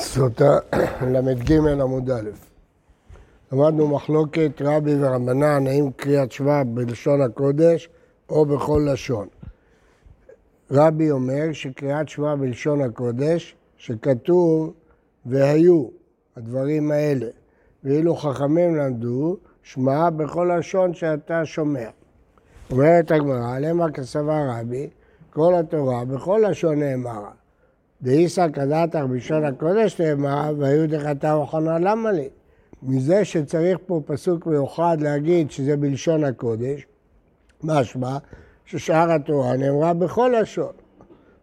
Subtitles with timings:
[0.00, 0.58] סוטה
[1.12, 2.30] ל"ג עמוד א'.
[3.52, 7.88] למדנו מחלוקת רבי ורבנן, האם קריאת שמע בלשון הקודש
[8.28, 9.28] או בכל לשון.
[10.70, 14.72] רבי אומר שקריאת שמע בלשון הקודש, שכתוב
[15.26, 15.88] והיו
[16.36, 17.26] הדברים האלה,
[17.84, 21.88] ואילו חכמים למדו, שמע בכל לשון שאתה שומע.
[22.70, 24.90] אומרת הגמרא, למה כסבה רבי,
[25.30, 27.39] כל התורה בכל לשון נאמרה.
[28.02, 32.28] דאיסא כדתך בלשון הקודש נאמר, והיו דחתה וחנה למה לי?
[32.82, 36.86] מזה שצריך פה פסוק מיוחד להגיד שזה בלשון הקודש,
[37.62, 38.18] משמע
[38.64, 40.72] ששאר התורה נאמרה בכל לשון.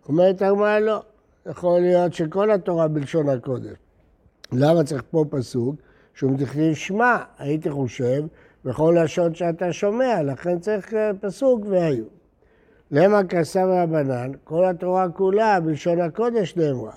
[0.09, 1.01] אומרת הגמרא לא,
[1.45, 3.77] יכול להיות שכל התורה בלשון הקודש.
[4.51, 5.75] למה צריך פה פסוק?
[6.13, 8.23] שהוא מתכנן שמע, הייתי חושב,
[8.65, 12.16] בכל לשון שאתה שומע, לכן צריך פסוק והיו.
[12.91, 14.31] למה כסב רבנן?
[14.43, 16.93] כל התורה כולה בלשון הקודש נאמרה.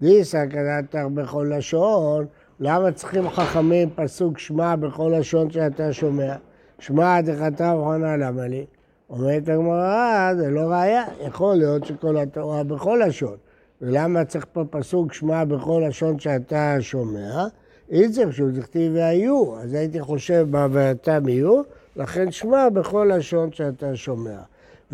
[0.00, 2.26] דיסא כדתך בכל לשון,
[2.60, 6.34] למה צריכים חכמים פסוק שמע בכל לשון שאתה שומע?
[6.78, 8.66] שמע דחתה וחונה למה לי?
[9.10, 13.36] אומרת הגמרא, זה לא ראייה, יכול להיות שכל התורה בכל לשון.
[13.82, 17.46] ולמה צריך פה פסוק שמע בכל לשון שאתה שומע?
[17.90, 21.62] איציק שהוא תכתיב והיו, אז הייתי חושב בהווייתם יהיו,
[21.96, 24.38] לכן שמע בכל לשון שאתה שומע.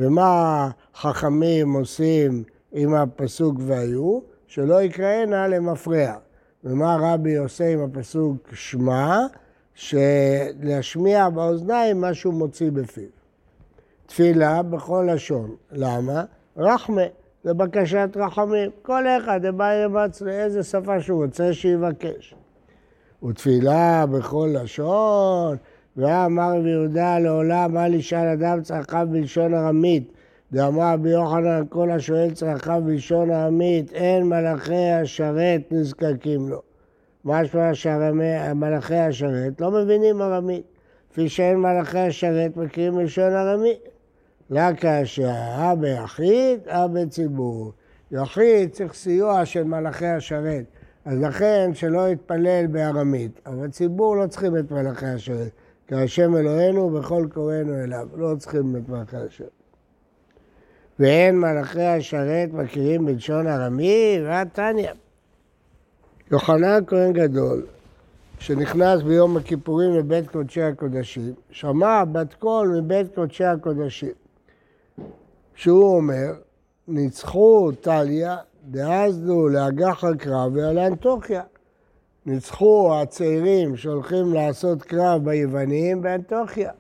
[0.01, 4.21] ומה חכמים עושים עם הפסוק והיו?
[4.47, 6.13] שלא יקראנה למפרע.
[6.65, 9.19] ומה רבי עושה עם הפסוק שמע?
[9.75, 13.09] שלהשמיע באוזניים מה שהוא מוציא בפיו.
[14.07, 15.55] תפילה בכל לשון.
[15.73, 16.25] למה?
[16.57, 17.03] רחמה,
[17.45, 18.71] זה בקשת רחמים.
[18.83, 22.35] כל אחד, בא יבץ לאיזה שפה שהוא רוצה שיבקש.
[23.23, 25.57] ותפילה בכל לשון,
[25.97, 30.13] ואמר רבי יהודה לעולם, אל ישאל אדם צרכיו בלשון ארמית.
[30.53, 36.63] דאמר רבי יוחנן, כל השואל צרכיו בלשון ארמית, אין מלאכי השרת נזקקים לו.
[37.25, 40.63] משמע שמלאכי השרת לא מבינים ארמית,
[41.11, 43.79] כפי שאין מלאכי השרת מכירים בלשון ארמית.
[44.51, 47.73] לא כאשר אה ביחיד, אה בציבור.
[48.13, 50.65] יחיד צריך סיוע של מלאכי השרת,
[51.05, 53.41] אז לכן שלא יתפלל בארמית.
[53.47, 55.51] אבל ציבור לא צריכים את מלאכי השרת.
[55.91, 59.51] כי השם אלוהינו בכל קוראינו אליו, לא צריכים את מלאכי השרת.
[60.99, 64.91] ואין מלאכי השרת מכירים בלשון ארמי, ועתניא.
[66.31, 67.67] יוחנן כהן גדול,
[68.39, 74.13] שנכנס ביום הכיפורים לבית קודשי הקודשים, שמע בת קול מבית קודשי הקודשים,
[75.55, 76.33] שהוא אומר,
[76.89, 81.43] ניצחו טליה, דאזנו לאגח הקרב ועל אנטוכיה.
[82.27, 86.71] ניצחו הצעירים שהולכים לעשות קרב ביוונים באנטוכיה.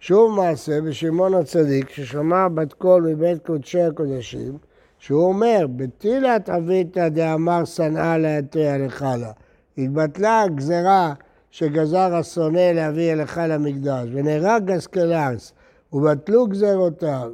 [0.00, 4.58] שוב מעשה בשמעון הצדיק ששמע בת קול מבית קודשי הקודשים,
[4.98, 9.32] שהוא אומר, בתילת אביתא דאמר שנאה להטריע לך לה.
[9.78, 11.14] התבטלה הגזרה
[11.50, 15.52] שגזר השונא להביא אליך למקדש, ונהרג אסקלס,
[15.92, 17.32] ובטלו גזרותיו.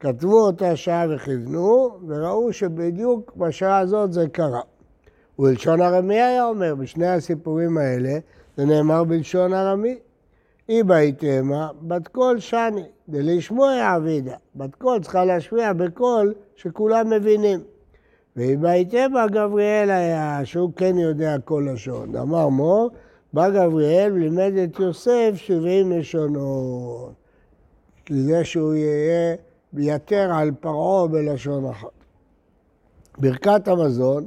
[0.00, 4.60] כתבו אותה שעה וכיוונו, וראו שבדיוק בשעה הזאת זה קרה.
[5.38, 8.18] ובלשון ארמי היה אומר, בשני הסיפורים האלה
[8.56, 9.98] זה נאמר בלשון ארמי.
[10.68, 14.34] איבעית אימא, בת קול שאני, דלאשמועי עבידא.
[14.56, 17.60] בת קול צריכה להשמיע בקול שכולם מבינים.
[18.36, 22.16] ואיבעית אימא גבריאל היה, שהוא כן יודע כל לשון.
[22.16, 22.90] אמר מר,
[23.32, 27.12] בא גבריאל ולימד את יוסף שבעים לשונות.
[28.04, 29.36] כי זה שהוא יהיה
[29.74, 31.88] יתר על פרעה בלשון אחת.
[33.18, 34.26] ברכת המזון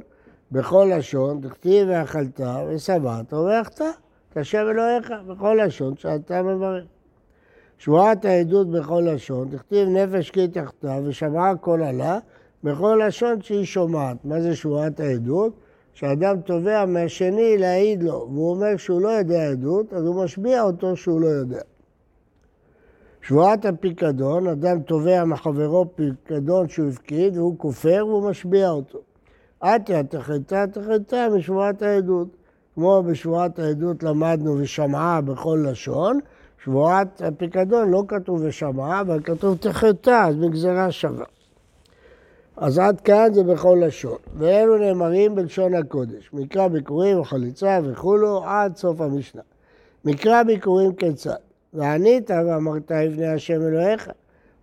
[0.52, 3.80] בכל לשון, תכתיב ואכלת ושבעת וברכת,
[4.34, 6.84] כשם אלוהיך, בכל לשון שאתה מברך.
[7.78, 12.18] שבועת העדות בכל לשון, תכתיב נפש כי תחתיו ושמעה כל עלה,
[12.64, 14.24] בכל לשון שהיא שומעת.
[14.24, 15.52] מה זה שבועת העדות?
[15.94, 20.96] שאדם תובע מהשני להעיד לו, והוא אומר שהוא לא יודע עדות, אז הוא משביע אותו
[20.96, 21.60] שהוא לא יודע.
[23.22, 28.98] שבועת הפיקדון, אדם תובע מחברו פיקדון שהוא הפקיד, והוא כופר והוא משביע אותו.
[29.60, 32.28] עטיה תחתה תחתה משבועת העדות.
[32.74, 36.18] כמו בשבועת העדות למדנו ושמעה בכל לשון,
[36.64, 41.24] שבועת הפיקדון לא כתוב ושמעה, אבל כתוב תחתה, אז בגזרה שווה.
[42.56, 44.16] אז עד כאן זה בכל לשון.
[44.34, 46.30] ואלו נאמרים בלשון הקודש.
[46.32, 49.42] מקרא ביקורים וחליצה וכולו עד סוף המשנה.
[50.04, 51.34] מקרא ביקורים כיצד?
[51.74, 54.10] וענית ואמרת אבני השם אלוהיך.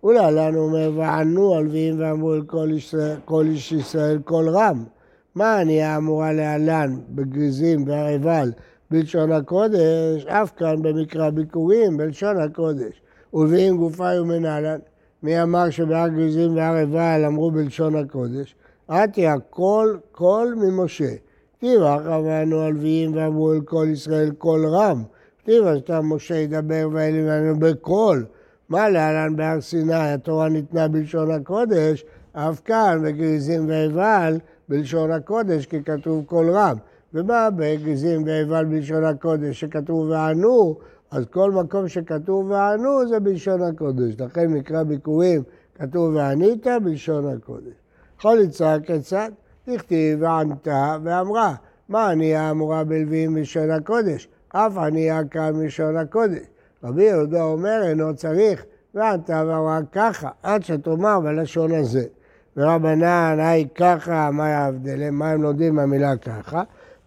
[0.04, 2.42] ולהלן הוא אומר, וענו הלווים ואמרו אל
[3.24, 4.84] כל, איש ישראל כל רם.
[5.38, 8.52] מה אני אמורה להלן בגריזים והעבל
[8.90, 13.02] בלשון הקודש, אף כאן במקרא ביקורים בלשון הקודש.
[13.34, 14.78] ולווים גופייהו מנלן.
[15.22, 18.54] מי אמר שבהר גריזים והר עיבל אמרו בלשון הקודש?
[18.88, 21.10] אתיא קול קול ממשה.
[21.56, 25.02] כתיב הכא וענו הלוויים ואמרו אל כל ישראל קול רם.
[25.42, 28.26] כתיב התם משה ידבר והאלוהים יעננו בקול.
[28.68, 34.38] מה להלן בהר סיני, התורה ניתנה בלשון הקודש, אף כאן בגריזים ועיבל
[34.68, 36.76] בלשון הקודש, כי כתוב קול רם.
[37.14, 40.76] ומה בגריזים ועיבל בלשון הקודש, שכתוב וענו,
[41.10, 44.14] אז כל מקום שכתוב וענו זה בלשון הקודש.
[44.20, 45.42] לכן מקרא ביקורים
[45.74, 47.72] כתוב וענית בלשון הקודש.
[48.18, 49.30] יכול לצעק כיצד?
[49.64, 51.54] תכתיב וענתה ואמרה,
[51.88, 54.28] מה ענייה אמורה בלווים בלשון הקודש?
[54.48, 56.46] אף ענייה כאן בלשון הקודש.
[56.84, 62.04] רבי יהודה אומר, אינו צריך, וענתה ואמרה ככה, עד שתאמר בלשון הזה.
[62.58, 65.10] ורבנן, היי ככה, מה ההבדל?
[65.10, 66.62] מה הם לומדים מהמילה ככה?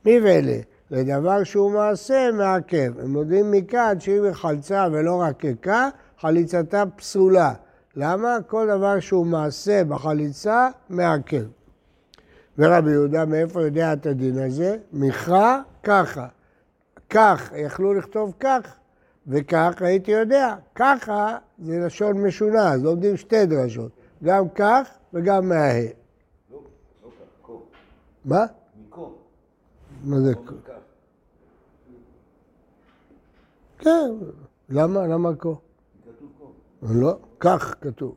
[0.05, 0.57] מי ואלה?
[0.91, 2.99] לדבר שהוא מעשה מעכב.
[2.99, 5.89] הם לומדים מכאן שאם היא חלצה ולא רקקה,
[6.19, 7.53] חליצתה פסולה.
[7.95, 8.37] למה?
[8.47, 11.43] כל דבר שהוא מעשה בחליצה מעכב.
[12.57, 14.77] ורבי יהודה מאיפה יודע את הדין הזה?
[14.93, 16.27] מכרע ככה.
[17.09, 18.75] כך, יכלו לכתוב כך,
[19.27, 20.55] וכך הייתי יודע.
[20.75, 24.00] ככה זה לשון משונה, אז לומדים שתי דרשות.
[24.23, 25.81] גם כך וגם מהה.
[26.51, 26.59] לא,
[27.03, 27.09] לא
[27.43, 27.51] כך,
[28.25, 28.45] מה?
[28.87, 29.17] מקור.
[30.03, 30.73] מה זה כה?
[33.79, 34.11] כן,
[34.69, 35.07] למה?
[35.07, 35.49] למה כה?
[36.03, 36.93] כתוב כה.
[36.93, 38.15] לא, כך כתוב.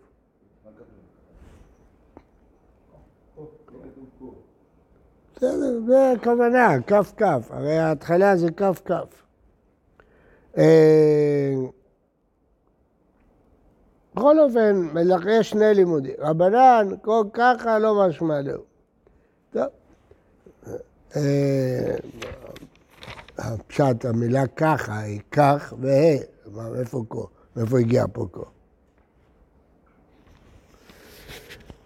[5.37, 9.23] בסדר, זה הכוונה, כף כף, הרי ההתחלה זה כף כף.
[14.15, 14.89] בכל אופן,
[15.31, 16.15] יש שני לימודים.
[16.19, 18.63] רבנן, כל ככה לא משמע לו.
[19.53, 19.63] טוב.
[21.17, 21.97] אה,
[23.39, 27.19] הפשט, המילה ככה היא כך וה', איפה כה?
[27.57, 28.41] מאיפה הגיע פה כה?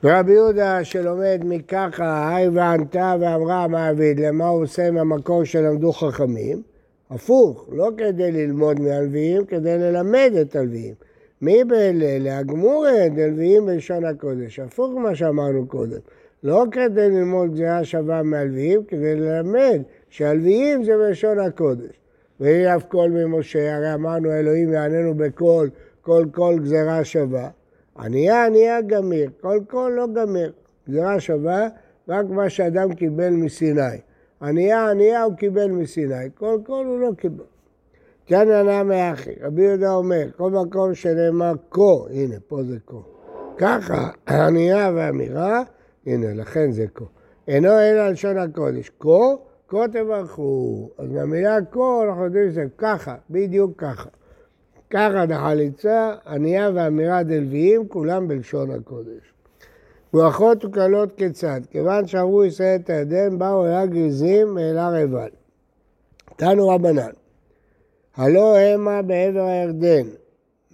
[0.04, 6.62] ורבי יהודה שלומד מככה, היי וענתה ואמרה מעביד, למה הוא עושה מהמקור שלמדו חכמים?
[7.10, 10.94] הפוך, לא כדי ללמוד מהלוויים, כדי ללמד את הלוויים.
[11.42, 14.58] מיבעי ליה לאגמורי דלוויים בלשון הקודש.
[14.58, 15.98] הפוך ממה שאמרנו קודם.
[16.42, 22.00] לא כדי ללמוד גזירה שווה מהלוויים, כדי ללמד שהלוויים זה בלשון הקודש.
[22.40, 25.70] ויליף קול ממשה, הרי אמרנו אלוהים יעננו בקול,
[26.02, 27.48] קול קול גזירה שווה.
[27.98, 30.52] ענייה ענייה גמיר, קול קול לא גמיר.
[30.88, 31.68] גזירה שווה
[32.08, 33.98] רק מה שאדם קיבל מסיני.
[34.42, 37.44] ענייה ענייה הוא קיבל מסיני, קול קול הוא לא קיבל.
[38.28, 41.80] כאן ענה מאחי, רבי יהודה אומר, כל מקום שנאמר כה,
[42.10, 42.96] הנה, פה זה כה.
[43.56, 45.62] ככה, ענייה ואמירה,
[46.06, 47.04] הנה, לכן זה כה.
[47.48, 48.90] אינו אלא לשון הקודש.
[49.00, 49.34] כה,
[49.68, 50.90] כה תברכו.
[50.98, 54.08] אז מהמילה כה אנחנו יודעים שזה ככה, בדיוק ככה.
[54.90, 59.32] ככה דחליצה, ענייה ואמירה דלוויים, כולם בלשון הקודש.
[60.12, 61.60] ברכות וקללות כיצד?
[61.70, 65.28] כיוון שעברו ישראל את הירדן, באו אלה גריזים מאלה רבל.
[66.36, 67.10] תנו רבנן,
[68.18, 70.08] הלא המה בעבר הירדן,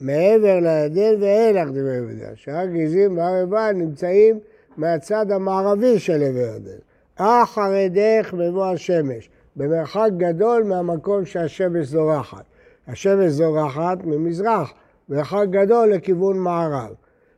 [0.01, 4.39] מעבר לירדן ואילך דבר יהודה, שהר גריזים והר נמצאים
[4.77, 6.79] מהצד המערבי של עבר הירדן.
[7.17, 12.45] אחרדך בבוא השמש, במרחק גדול מהמקום שהשמש זורחת.
[12.89, 14.73] השמש זורחת ממזרח,
[15.09, 16.95] מרחק גדול לכיוון מערב.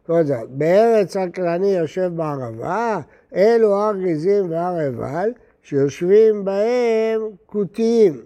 [0.07, 3.01] כל זאת, בארץ הקרני יושב בערבה,
[3.35, 5.31] אלו הר גזים והר עבל,
[5.63, 8.21] שיושבים בהם כותיים.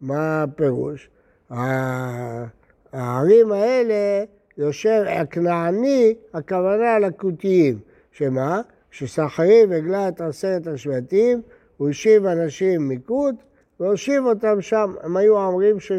[0.00, 1.10] מה הפירוש?
[1.50, 4.24] הערים האלה
[4.58, 7.78] יושב, הכנעני, הכוונה לכותיים.
[8.12, 8.60] שמה?
[8.90, 11.42] שסחריב הגלה את עשרת השבטים,
[11.76, 13.34] הוא השיב אנשים מכות,
[13.80, 15.98] והושיב אותם שם, הם היו עמרים של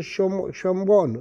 [0.51, 1.15] שומרון.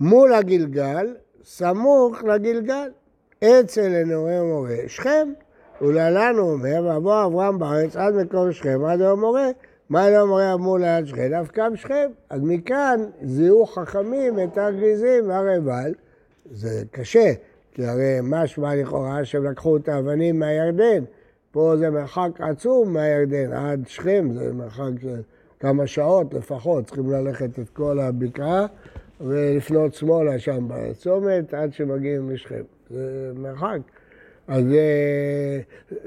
[0.00, 2.90] מול הגלגל, סמוך לגלגל,
[3.44, 5.32] אצל אלוהי מורה שכם,
[5.80, 9.48] ולהלן הוא אומר, ואבוא אברהם בארץ עד מקום שכם, עד היום מורה,
[9.90, 11.32] מה אלוהי מורה אמור ליד שכם?
[11.40, 12.10] אף קם שכם.
[12.30, 15.94] אז מכאן זיהו חכמים את הר גריזים והר עיבל,
[16.50, 17.32] זה קשה,
[17.74, 21.04] כי הרי משמע לכאורה שהם לקחו את האבנים מהירדן.
[21.50, 25.20] פה זה מרחק עצום מהירדן, עד שכם זה מרחק של
[25.60, 28.66] כמה שעות לפחות, צריכים ללכת את כל הבקעה
[29.20, 32.62] ולפנות שמאלה שם בצומת עד שמגיעים לשכם.
[32.90, 33.78] זה מרחק.
[34.48, 35.60] אז אה,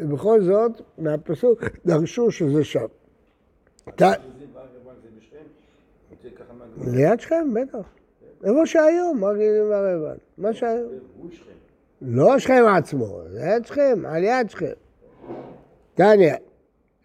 [0.06, 2.86] בכל זאת, מהפסוק דרשו שזה שם.
[6.86, 7.90] ליד שכם, בטח.
[8.44, 10.16] איפה שהיום, מה גילים והרבן?
[10.38, 10.90] מה שהיום.
[12.02, 14.72] לא שכם עצמו, ליד שכם, על יד שכם.
[15.94, 16.34] תניא,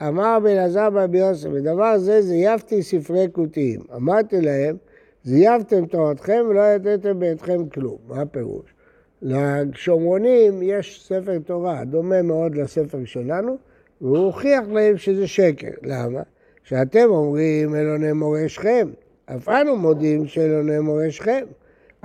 [0.03, 3.81] אמר רבי אלעזר ברבי יוסף, בדבר זה זייפתי ספרי כותיים.
[3.97, 4.77] אמרתי להם,
[5.25, 7.97] זייפתם תורתכם ולא יתתם בידכם כלום.
[8.09, 8.75] מה הפירוש?
[9.23, 13.57] לשומרונים יש ספר תורה, דומה מאוד לספר שלנו,
[14.01, 15.71] והוא הוכיח להם שזה שקר.
[15.83, 16.23] למה?
[16.69, 18.89] שאתם אומרים אלוני מורה שכם,
[19.27, 21.47] אף אנו מודים שאלוני מורה שכם.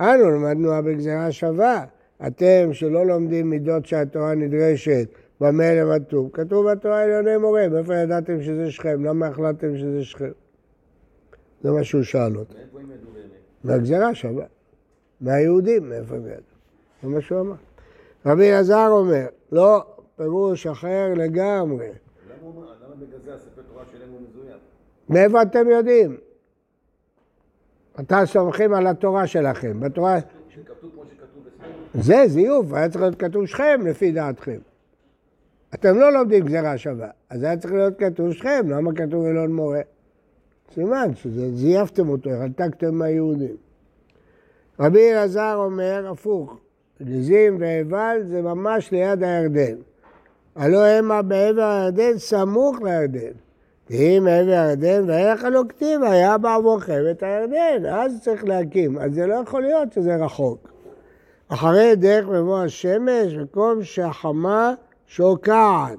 [0.00, 1.84] אנו למדנוה בגזירה שווה.
[2.26, 5.08] אתם שלא לומדים מידות שהתורה נדרשת,
[5.40, 6.30] במה למדתו?
[6.32, 9.04] כתוב בתורה אלוני מורה, מאיפה ידעתם שזה שכם?
[9.04, 10.30] למה החלטתם שזה שכם?
[11.62, 12.54] זה מה שהוא שאל אותו.
[12.54, 13.64] מאיפה הם ידעו באמת?
[13.64, 14.46] מהגזירה שווה.
[15.20, 16.38] מהיהודים, מאיפה הם ידעו?
[17.02, 17.56] זה מה שהוא אמר.
[18.26, 19.84] רבי אלעזר אומר, לא,
[20.16, 21.88] פירוש אחר לגמרי.
[22.94, 24.56] למה בגלל זה הספר תורה שלהם הוא מזויף?
[25.14, 26.16] מאיפה אתם יודעים?
[28.00, 29.80] אתה סומכים על התורה שלכם.
[29.80, 30.18] בתורה...
[31.94, 34.58] זה זיוף, היה צריך להיות כתוב שכם לפי דעתכם.
[35.74, 39.80] אתם לא לומדים גזירה שווה, אז היה צריך להיות כתוב שכם, למה כתוב אלון מורה?
[40.74, 43.56] סימן שזייפתם אותו, הרתקתם מהיהודים.
[44.80, 46.58] רבי אלעזר אומר הפוך,
[47.02, 49.76] גזים ועבל זה ממש ליד הירדן.
[50.56, 53.32] הלא המה בעבר הירדן סמוך לירדן.
[53.84, 58.98] תהי מעבר הירדן ואין לך לא כתיב, היה בעבורכם את הירדן, אז צריך להקים.
[58.98, 60.68] אז זה לא יכול להיות שזה רחוק.
[61.48, 64.74] אחרי דרך מבוא השמש, מקום שהחמה
[65.06, 65.98] שוקעת,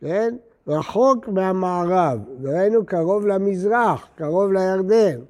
[0.00, 0.36] כן?
[0.68, 5.20] רחוק מהמערב, וראינו קרוב למזרח, קרוב לירדן.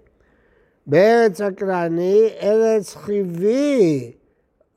[0.87, 4.13] בארץ הכנעני, ארץ חיבי.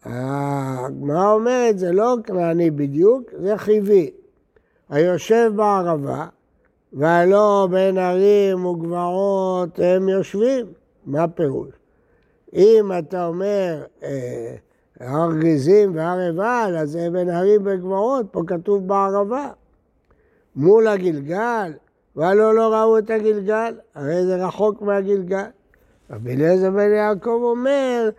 [0.05, 4.11] הגמרא אומרת, זה לא כנעני בדיוק, זה חיבי.
[4.89, 6.27] היושב בערבה,
[6.93, 10.65] והלא בין ערים וגבעות הם יושבים.
[11.05, 11.69] מה פירוש?
[12.53, 14.55] אם אתה אומר אה,
[14.99, 19.49] הר גריזים והר עיבל, אז זה בין ערים וגבעות, פה כתוב בערבה.
[20.55, 21.71] מול הגלגל,
[22.15, 25.45] והלא לא ראו את הגלגל, הרי זה רחוק מהגלגל.
[26.11, 28.09] רבי אליעזר בן יעקב אומר,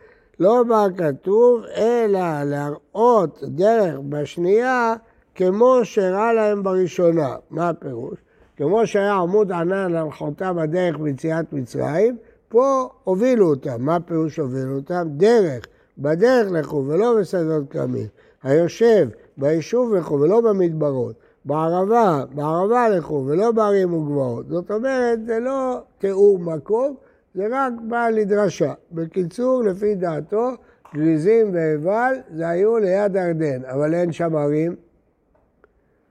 [0.40, 4.94] לא מה כתוב, אלא להראות דרך בשנייה
[5.34, 7.36] כמו שראה להם בראשונה.
[7.50, 8.18] מה הפירוש?
[8.56, 12.16] כמו שהיה עמוד ענן להנחותה בדרך ביציאת מצרים,
[12.48, 13.76] פה הובילו אותם.
[13.78, 15.08] מה פירוש הובילו אותם?
[15.16, 15.66] דרך.
[15.98, 18.06] בדרך לכו ולא בשדות כרמים.
[18.42, 21.14] היושב ביישוב לכו ולא במדברות.
[21.44, 24.48] בערבה, בערבה לכו ולא בערים וגבעות.
[24.48, 26.94] זאת אומרת, זה לא תיאור מקום,
[27.34, 28.72] זה רק בא לדרשה.
[28.92, 30.50] בקיצור, לפי דעתו,
[30.94, 34.76] גריזים ועבל זה היו ליד הירדן, אבל אין שם ערים.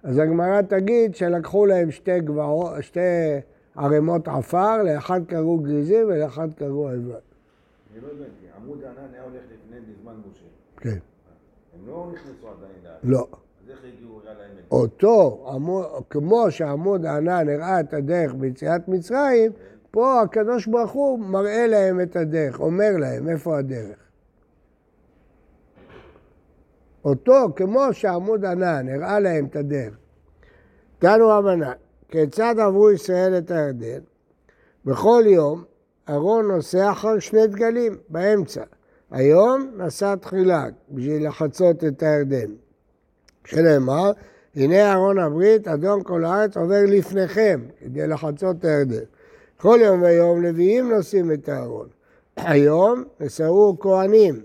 [0.03, 2.99] אז הגמרא תגיד שלקחו להם שתי, גבעות, שתי
[3.75, 6.97] ערימות עפר, לאחד קראו גריזים ולאחד קראו עבל.
[6.97, 10.45] אני לא הבנתי, עמוד הענן היה הולך לפני בזמן משה.
[10.77, 10.89] כן.
[10.89, 12.99] הם לא נכנסו עדיין לארץ.
[13.03, 13.27] לא.
[13.63, 14.61] אז איך הגיעו את זה?
[14.71, 15.45] אותו,
[16.09, 19.51] כמו שעמוד הענן הראה את הדרך ביציאת מצרים,
[19.91, 23.97] פה הקדוש ברוך הוא מראה להם את הדרך, אומר להם איפה הדרך.
[27.05, 29.93] אותו, כמו שעמוד ענן הראה להם את הדרך.
[30.99, 31.71] תנו רבנן,
[32.09, 33.99] כיצד עברו ישראל את הירדן?
[34.85, 35.63] בכל יום
[36.09, 38.63] אהרון נוסע אחר שני דגלים באמצע.
[39.11, 42.51] היום נסע תחילה בשביל לחצות את הירדן.
[43.45, 44.11] שנאמר,
[44.55, 49.03] הנה אהרון הברית, אדום כל הארץ עובר לפניכם, כדי לחצות את הירדן.
[49.57, 51.87] כל יום ויום לוויים נושאים את הארון.
[52.37, 54.41] היום נסעו כהנים,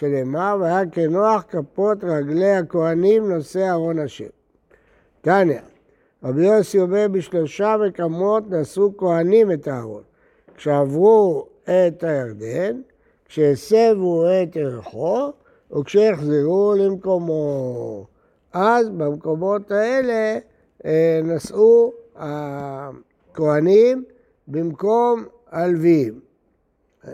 [0.00, 4.24] שנאמר, והיה כנוח כפות רגלי הכהנים נושא ארון השם.
[5.20, 5.60] תניא,
[6.24, 10.02] רבי יוסי אומר בשלושה מקומות נשאו כהנים את הארון.
[10.56, 12.80] כשעברו את הירדן,
[13.24, 15.32] כשהסבו את ערכו,
[15.72, 18.06] וכשיחזרו למקומו.
[18.52, 20.38] אז במקומות האלה
[20.84, 24.04] אה, נשאו הכהנים
[24.48, 26.20] במקום הלוויים.
[27.08, 27.12] אה,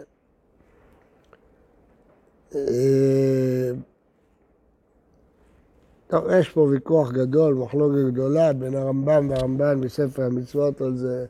[6.09, 11.27] טוב, יש פה ויכוח גדול, מחלוקת גדולה בין הרמב"ם והרמב"ן בספר המצוות על זה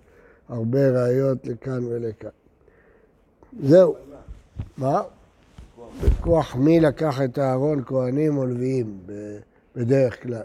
[0.48, 2.30] הרבה ראיות לכאן ולכאן.
[3.62, 3.96] זהו.
[4.76, 5.02] מה?
[6.00, 8.98] ויכוח מי לקח את הארון, כהנים או לוויים,
[9.76, 10.42] בדרך כלל.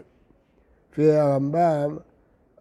[0.92, 1.96] לפי הרמב"ם,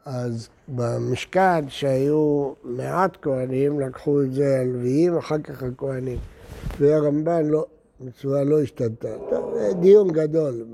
[0.06, 6.20] אז במשכן שהיו מעט כהנים, לקחו את זה הלוויים, אחר כך הכהנים.
[6.66, 7.66] לפי הרמב"ן לא,
[8.02, 9.18] המצווה לא השתנתה.
[9.54, 10.66] זה דיון גדול,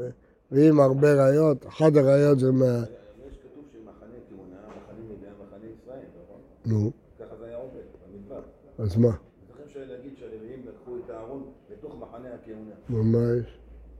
[0.51, 2.65] ועם הרבה ראיות, אחת הראיות זה מה...
[2.65, 6.39] יש כתוב שמחנה כהונה, מחנה מדיין, מחנה ישראל, נכון?
[6.65, 7.79] נו, ככה זה היה עובד,
[8.13, 8.41] במדבר.
[8.79, 9.07] אז מה?
[9.47, 12.73] זוכרים שלהגיד שהלוויים לקחו את הארון לתוך מחנה הכהונה.
[12.89, 13.45] ממש.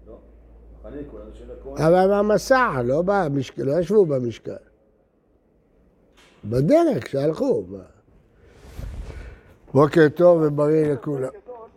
[0.08, 0.18] לא.
[1.78, 4.54] אבל במסע, לא במשכן, לא ישבו במשכן.
[6.46, 7.64] בדרך שהלכו.
[9.74, 11.30] בוקר טוב ובריא לכולם.